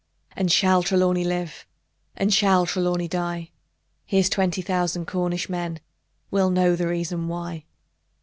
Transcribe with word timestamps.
And 0.35 0.51
shall 0.51 0.81
Trelawny 0.81 1.23
live? 1.23 1.67
Or 2.19 2.27
shall 2.31 2.65
Trelawny 2.65 3.07
die? 3.07 3.51
Here's 4.03 4.29
twenty 4.29 4.63
thousand 4.63 5.05
Cornish 5.05 5.47
men 5.47 5.79
Will 6.31 6.49
know 6.49 6.75
the 6.75 6.87
reason 6.87 7.27
why! 7.27 7.65